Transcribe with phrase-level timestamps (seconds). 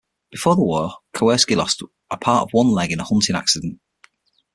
[0.31, 3.79] Before the war Kowerski lost a part of one leg in a hunting accident.